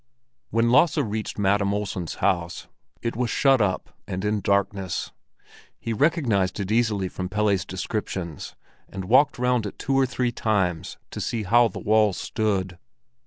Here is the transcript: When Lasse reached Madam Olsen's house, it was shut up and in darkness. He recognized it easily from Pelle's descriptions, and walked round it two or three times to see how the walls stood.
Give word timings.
When 0.49 0.71
Lasse 0.71 0.97
reached 0.97 1.37
Madam 1.37 1.75
Olsen's 1.75 2.15
house, 2.15 2.67
it 3.03 3.15
was 3.15 3.29
shut 3.29 3.61
up 3.61 3.93
and 4.07 4.25
in 4.25 4.41
darkness. 4.41 5.11
He 5.79 5.93
recognized 5.93 6.59
it 6.59 6.71
easily 6.71 7.07
from 7.07 7.29
Pelle's 7.29 7.65
descriptions, 7.65 8.55
and 8.89 9.05
walked 9.05 9.37
round 9.37 9.67
it 9.67 9.77
two 9.77 9.93
or 9.93 10.07
three 10.07 10.31
times 10.31 10.97
to 11.11 11.21
see 11.21 11.43
how 11.43 11.67
the 11.67 11.77
walls 11.77 12.17
stood. 12.17 12.79